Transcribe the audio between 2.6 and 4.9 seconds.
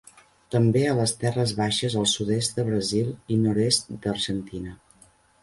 de Brasil i nord-est d'Argentina.